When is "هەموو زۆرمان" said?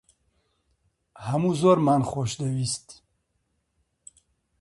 1.27-2.01